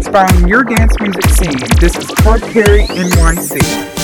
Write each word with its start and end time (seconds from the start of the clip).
inspiring 0.00 0.48
your 0.48 0.64
dance 0.64 0.98
music 0.98 1.28
scene. 1.28 1.78
This 1.78 1.94
is 1.94 2.06
Clark 2.06 2.40
Perry 2.40 2.86
NYC. 2.86 3.99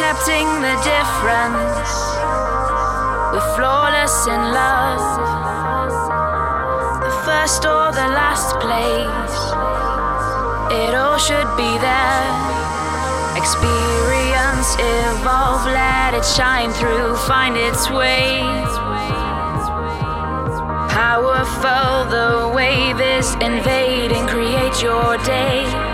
Accepting 0.00 0.48
the 0.62 0.76
difference. 0.80 1.92
We're 3.32 3.54
flawless 3.54 4.26
in 4.26 4.40
love. 4.40 5.04
The 7.04 7.12
first 7.26 7.66
or 7.66 7.92
the 7.92 8.08
last 8.08 8.58
place. 8.64 9.40
It 10.72 10.94
all 10.94 11.18
should 11.18 11.50
be 11.54 11.72
there. 11.84 12.32
Experience, 13.36 14.74
evolve, 14.80 15.66
let 15.66 16.14
it 16.14 16.24
shine 16.24 16.70
through, 16.70 17.16
find 17.28 17.58
its 17.58 17.90
way. 17.90 18.40
Powerful, 20.88 22.08
the 22.08 22.50
wave 22.56 23.00
is 23.00 23.34
invading, 23.34 24.26
create 24.28 24.80
your 24.80 25.18
day. 25.18 25.89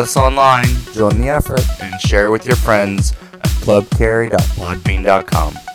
Playlists 0.00 0.16
online, 0.16 0.64
join 0.94 1.20
the 1.20 1.28
effort, 1.28 1.60
and 1.82 2.00
share 2.00 2.30
with 2.30 2.46
your 2.46 2.56
friends 2.56 3.12
at 3.34 3.50
clubcarry.podbean.com. 3.62 5.69